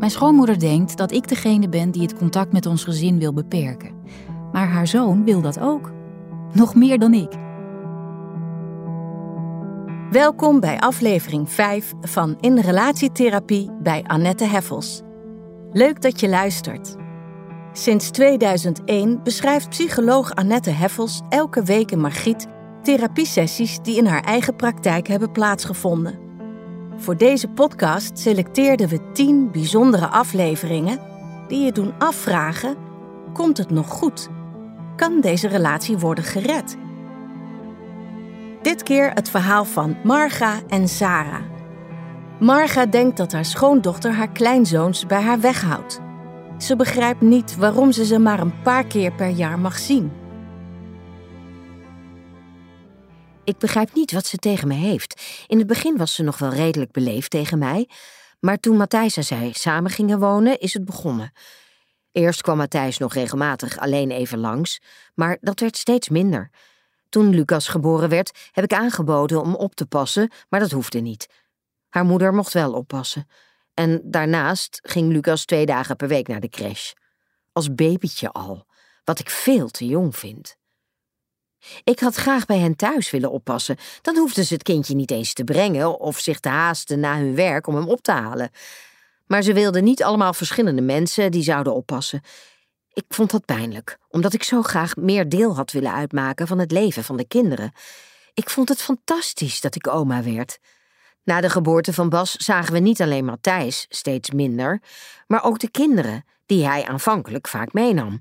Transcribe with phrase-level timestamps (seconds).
[0.00, 3.94] Mijn schoonmoeder denkt dat ik degene ben die het contact met ons gezin wil beperken.
[4.52, 5.92] Maar haar zoon wil dat ook.
[6.52, 7.32] Nog meer dan ik.
[10.10, 15.02] Welkom bij aflevering 5 van In Relatietherapie bij Annette Heffels.
[15.72, 16.96] Leuk dat je luistert.
[17.72, 22.46] Sinds 2001 beschrijft psycholoog Annette Heffels elke week in Margriet
[22.82, 26.29] therapiesessies die in haar eigen praktijk hebben plaatsgevonden.
[27.00, 30.98] Voor deze podcast selecteerden we 10 bijzondere afleveringen
[31.48, 32.76] die je doen afvragen:
[33.32, 34.28] komt het nog goed?
[34.96, 36.76] Kan deze relatie worden gered?
[38.62, 41.42] Dit keer het verhaal van Marga en Sarah.
[42.40, 46.00] Marga denkt dat haar schoondochter haar kleinzoons bij haar weghoudt.
[46.58, 50.19] Ze begrijpt niet waarom ze ze maar een paar keer per jaar mag zien.
[53.50, 55.22] Ik begrijp niet wat ze tegen me heeft.
[55.46, 57.88] In het begin was ze nog wel redelijk beleefd tegen mij,
[58.40, 61.32] maar toen Matthijs en zij samen gingen wonen, is het begonnen.
[62.12, 64.80] Eerst kwam Matthijs nog regelmatig alleen even langs,
[65.14, 66.50] maar dat werd steeds minder.
[67.08, 71.26] Toen Lucas geboren werd, heb ik aangeboden om op te passen, maar dat hoefde niet.
[71.88, 73.26] Haar moeder mocht wel oppassen.
[73.74, 76.92] En daarnaast ging Lucas twee dagen per week naar de crash.
[77.52, 78.66] Als babytje al,
[79.04, 80.58] wat ik veel te jong vind.
[81.84, 83.76] Ik had graag bij hen thuis willen oppassen.
[84.02, 87.34] Dan hoefden ze het kindje niet eens te brengen of zich te haasten na hun
[87.34, 88.50] werk om hem op te halen.
[89.26, 92.22] Maar ze wilden niet allemaal verschillende mensen die zouden oppassen.
[92.92, 96.70] Ik vond dat pijnlijk, omdat ik zo graag meer deel had willen uitmaken van het
[96.70, 97.72] leven van de kinderen.
[98.34, 100.58] Ik vond het fantastisch dat ik oma werd.
[101.24, 104.82] Na de geboorte van Bas zagen we niet alleen Matthijs steeds minder,
[105.26, 108.20] maar ook de kinderen, die hij aanvankelijk vaak meenam.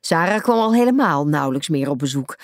[0.00, 2.36] Sarah kwam al helemaal nauwelijks meer op bezoek.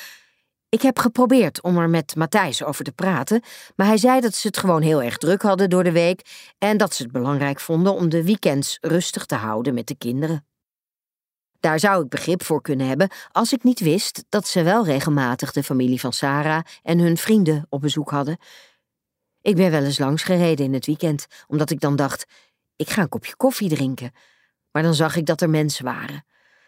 [0.72, 3.42] Ik heb geprobeerd om er met Matthijs over te praten,
[3.76, 6.76] maar hij zei dat ze het gewoon heel erg druk hadden door de week en
[6.76, 10.46] dat ze het belangrijk vonden om de weekends rustig te houden met de kinderen.
[11.60, 15.52] Daar zou ik begrip voor kunnen hebben als ik niet wist dat ze wel regelmatig
[15.52, 18.36] de familie van Sarah en hun vrienden op bezoek hadden.
[19.40, 22.24] Ik ben wel eens langs gereden in het weekend, omdat ik dan dacht:
[22.76, 24.12] ik ga een kopje koffie drinken.
[24.70, 26.24] Maar dan zag ik dat er mensen waren.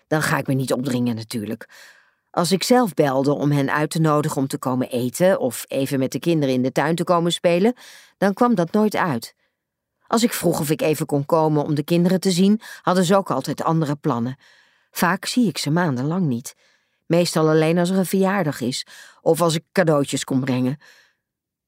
[0.07, 1.69] Dan ga ik me niet opdringen natuurlijk.
[2.35, 5.99] Als ik zelf belde om hen uit te nodigen om te komen eten of even
[5.99, 7.75] met de kinderen in de tuin te komen spelen,
[8.19, 9.35] dan kwam dat nooit uit.
[10.07, 13.17] Als ik vroeg of ik even kon komen om de kinderen te zien, hadden ze
[13.17, 14.37] ook altijd andere plannen.
[14.91, 16.55] Vaak zie ik ze maandenlang niet.
[17.07, 18.87] Meestal alleen als er een verjaardag is
[19.21, 20.79] of als ik cadeautjes kom brengen.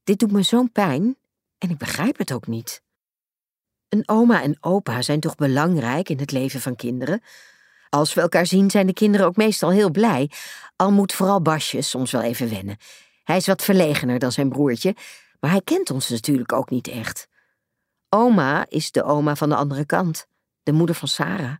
[0.04, 1.16] Dit doet me zo'n pijn
[1.58, 2.82] en ik begrijp het ook niet.
[3.88, 7.22] Een oma en opa zijn toch belangrijk in het leven van kinderen?
[7.88, 10.30] Als we elkaar zien, zijn de kinderen ook meestal heel blij,
[10.76, 12.76] al moet vooral Basje soms wel even wennen.
[13.24, 14.96] Hij is wat verlegener dan zijn broertje,
[15.40, 17.28] maar hij kent ons natuurlijk ook niet echt.
[18.08, 20.26] Oma is de oma van de andere kant,
[20.62, 21.56] de moeder van Sarah.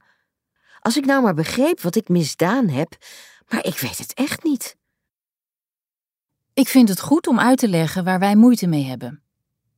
[0.80, 2.96] Als ik nou maar begreep wat ik misdaan heb,
[3.48, 4.76] maar ik weet het echt niet.
[6.52, 9.22] Ik vind het goed om uit te leggen waar wij moeite mee hebben.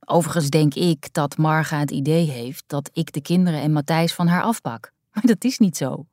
[0.04, 4.26] Overigens denk ik dat Marga het idee heeft dat ik de kinderen en Matthijs van
[4.26, 4.92] haar afpak.
[5.12, 6.06] Maar dat is niet zo.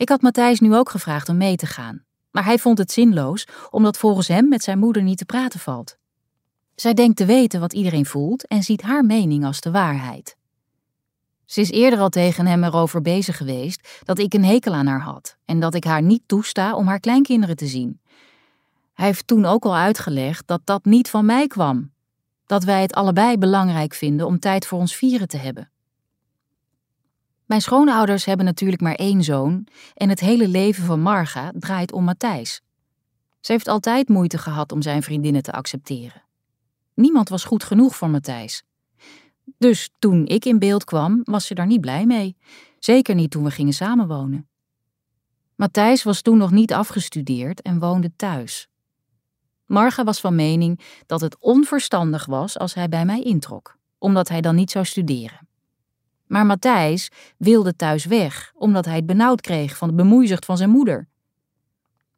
[0.00, 3.46] Ik had Matthijs nu ook gevraagd om mee te gaan, maar hij vond het zinloos
[3.70, 5.96] omdat volgens hem met zijn moeder niet te praten valt.
[6.74, 10.36] Zij denkt te weten wat iedereen voelt en ziet haar mening als de waarheid.
[11.44, 15.02] Ze is eerder al tegen hem erover bezig geweest dat ik een hekel aan haar
[15.02, 18.00] had en dat ik haar niet toesta om haar kleinkinderen te zien.
[18.92, 21.92] Hij heeft toen ook al uitgelegd dat dat niet van mij kwam,
[22.46, 25.70] dat wij het allebei belangrijk vinden om tijd voor ons vieren te hebben.
[27.50, 32.04] Mijn schoonouders hebben natuurlijk maar één zoon en het hele leven van Marga draait om
[32.04, 32.60] Matthijs.
[33.40, 36.22] Ze heeft altijd moeite gehad om zijn vriendinnen te accepteren.
[36.94, 38.62] Niemand was goed genoeg voor Matthijs.
[39.58, 42.36] Dus toen ik in beeld kwam, was ze daar niet blij mee.
[42.78, 44.48] Zeker niet toen we gingen samenwonen.
[45.54, 48.68] Matthijs was toen nog niet afgestudeerd en woonde thuis.
[49.66, 54.40] Marga was van mening dat het onverstandig was als hij bij mij introk, omdat hij
[54.40, 55.48] dan niet zou studeren.
[56.30, 60.70] Maar Matthijs wilde thuis weg, omdat hij het benauwd kreeg van de bemoeizucht van zijn
[60.70, 61.08] moeder.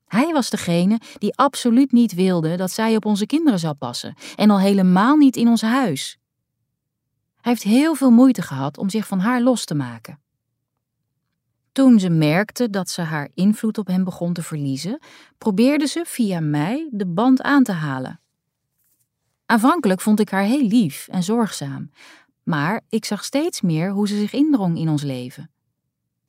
[0.04, 4.50] Hij was degene die absoluut niet wilde dat zij op onze kinderen zou passen, en
[4.50, 6.18] al helemaal niet in ons huis.
[7.40, 10.20] Hij heeft heel veel moeite gehad om zich van haar los te maken.
[11.72, 14.98] Toen ze merkte dat ze haar invloed op hem begon te verliezen,
[15.38, 18.20] probeerde ze via mij de band aan te halen.
[19.46, 21.90] Aanvankelijk vond ik haar heel lief en zorgzaam,
[22.42, 25.50] maar ik zag steeds meer hoe ze zich indrong in ons leven.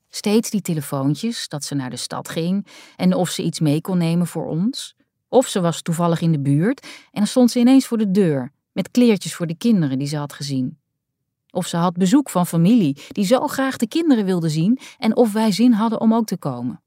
[0.09, 3.97] Steeds die telefoontjes dat ze naar de stad ging en of ze iets mee kon
[3.97, 4.95] nemen voor ons.
[5.27, 8.51] Of ze was toevallig in de buurt en dan stond ze ineens voor de deur
[8.71, 10.77] met kleertjes voor de kinderen die ze had gezien.
[11.49, 15.33] Of ze had bezoek van familie die zo graag de kinderen wilde zien en of
[15.33, 16.81] wij zin hadden om ook te komen.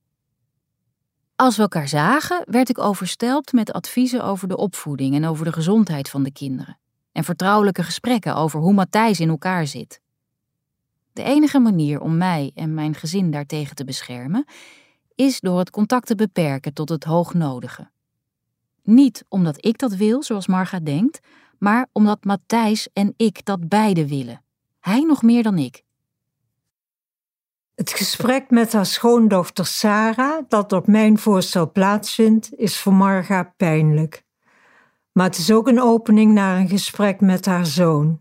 [1.36, 5.52] Als we elkaar zagen, werd ik overstelpt met adviezen over de opvoeding en over de
[5.52, 6.78] gezondheid van de kinderen.
[7.16, 10.00] En vertrouwelijke gesprekken over hoe Matthijs in elkaar zit.
[11.12, 14.44] De enige manier om mij en mijn gezin daartegen te beschermen,
[15.14, 17.90] is door het contact te beperken tot het hoognodige.
[18.82, 21.20] Niet omdat ik dat wil, zoals Marga denkt,
[21.58, 24.42] maar omdat Matthijs en ik dat beide willen.
[24.80, 25.82] Hij nog meer dan ik.
[27.74, 34.25] Het gesprek met haar schoondochter Sarah, dat op mijn voorstel plaatsvindt, is voor Marga pijnlijk.
[35.16, 38.20] Maar het is ook een opening naar een gesprek met haar zoon.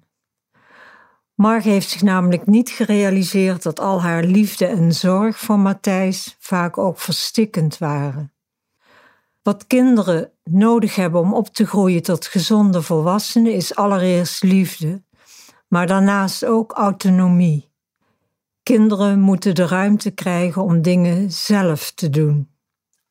[1.33, 6.77] Marga heeft zich namelijk niet gerealiseerd dat al haar liefde en zorg voor Matthijs vaak
[6.77, 8.33] ook verstikkend waren.
[9.43, 15.03] Wat kinderen nodig hebben om op te groeien tot gezonde volwassenen is allereerst liefde,
[15.67, 17.71] maar daarnaast ook autonomie.
[18.63, 22.49] Kinderen moeten de ruimte krijgen om dingen zelf te doen.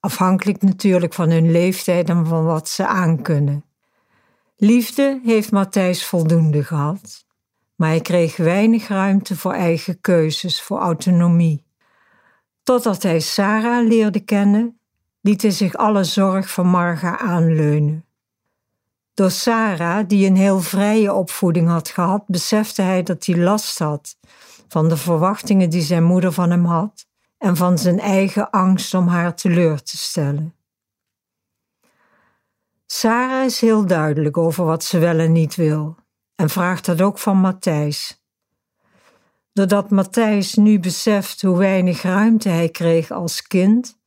[0.01, 3.65] Afhankelijk natuurlijk van hun leeftijd en van wat ze aankunnen.
[4.57, 7.27] Liefde heeft Matthijs voldoende gehad,
[7.75, 11.65] maar hij kreeg weinig ruimte voor eigen keuzes, voor autonomie.
[12.63, 14.79] Totdat hij Sarah leerde kennen,
[15.21, 18.05] liet hij zich alle zorg van Marga aanleunen.
[19.15, 24.17] Door Sarah, die een heel vrije opvoeding had gehad, besefte hij dat hij last had
[24.69, 27.07] van de verwachtingen die zijn moeder van hem had
[27.39, 30.55] en van zijn eigen angst om haar teleur te stellen.
[32.97, 35.97] Sarah is heel duidelijk over wat ze wel en niet wil
[36.35, 38.25] en vraagt dat ook van Matthijs.
[39.53, 43.99] Doordat Matthijs nu beseft hoe weinig ruimte hij kreeg als kind,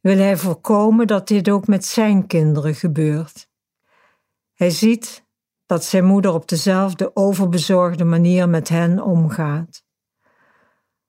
[0.00, 3.48] wil hij voorkomen dat dit ook met zijn kinderen gebeurt.
[4.54, 5.26] Hij ziet
[5.66, 9.84] dat zijn moeder op dezelfde overbezorgde manier met hen omgaat.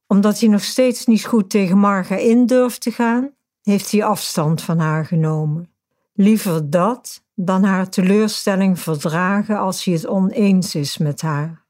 [0.07, 4.61] Omdat hij nog steeds niet goed tegen Marga in durft te gaan, heeft hij afstand
[4.61, 5.74] van haar genomen.
[6.17, 11.63] Liever dat dan haar teleurstelling verdragen als hij het oneens is met haar.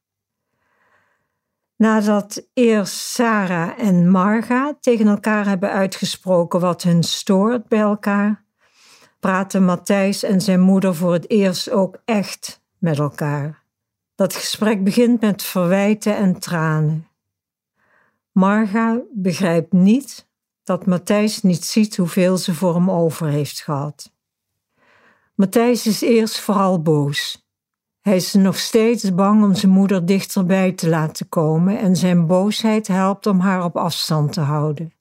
[1.75, 8.43] Nadat eerst Sarah en Marga tegen elkaar hebben uitgesproken wat hun stoort bij elkaar,
[9.19, 13.63] praten Matthijs en zijn moeder voor het eerst ook echt met elkaar.
[14.15, 17.07] Dat gesprek begint met verwijten en tranen.
[18.31, 20.27] Marga begrijpt niet
[20.63, 24.13] dat Matthijs niet ziet hoeveel ze voor hem over heeft gehad.
[25.35, 27.47] Matthijs is eerst vooral boos.
[28.01, 32.87] Hij is nog steeds bang om zijn moeder dichterbij te laten komen en zijn boosheid
[32.87, 34.93] helpt om haar op afstand te houden.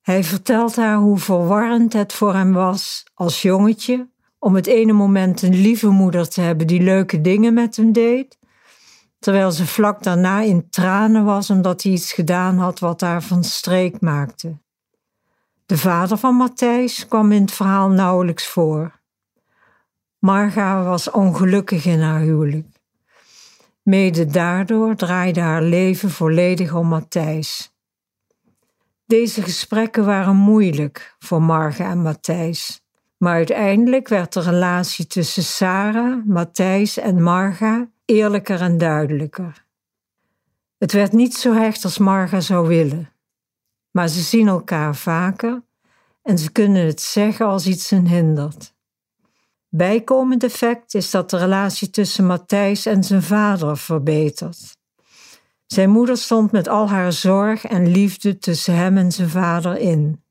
[0.00, 5.42] Hij vertelt haar hoe verwarrend het voor hem was als jongetje om het ene moment
[5.42, 8.38] een lieve moeder te hebben die leuke dingen met hem deed,
[9.18, 13.44] terwijl ze vlak daarna in tranen was omdat hij iets gedaan had wat haar van
[13.44, 14.58] streek maakte.
[15.66, 19.00] De vader van Matthijs kwam in het verhaal nauwelijks voor.
[20.22, 22.66] Marga was ongelukkig in haar huwelijk.
[23.82, 27.72] Mede daardoor draaide haar leven volledig om Matthijs.
[29.06, 32.82] Deze gesprekken waren moeilijk voor Marga en Matthijs,
[33.16, 39.66] maar uiteindelijk werd de relatie tussen Sarah, Matthijs en Marga eerlijker en duidelijker.
[40.78, 43.12] Het werd niet zo hecht als Marga zou willen,
[43.90, 45.62] maar ze zien elkaar vaker
[46.22, 48.74] en ze kunnen het zeggen als iets hen hindert.
[49.74, 54.76] Bijkomend effect is dat de relatie tussen Matthijs en zijn vader verbetert.
[55.66, 60.22] Zijn moeder stond met al haar zorg en liefde tussen hem en zijn vader in.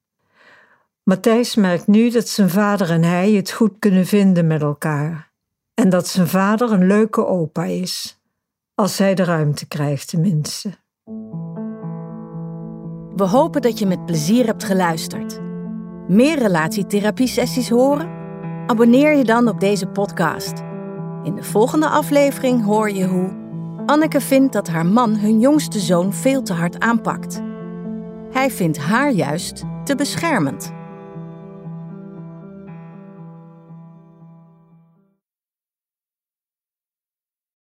[1.04, 5.32] Matthijs merkt nu dat zijn vader en hij het goed kunnen vinden met elkaar
[5.74, 8.22] en dat zijn vader een leuke opa is,
[8.76, 10.70] als hij de ruimte krijgt tenminste.
[13.16, 15.40] We hopen dat je met plezier hebt geluisterd.
[16.08, 18.21] Meer relatietherapie-sessies horen?
[18.72, 20.64] Abonneer je dan op deze podcast.
[21.24, 23.30] In de volgende aflevering hoor je hoe
[23.86, 27.42] Anneke vindt dat haar man hun jongste zoon veel te hard aanpakt.
[28.32, 30.72] Hij vindt haar juist te beschermend.